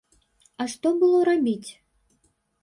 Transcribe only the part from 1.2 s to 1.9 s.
рабіць?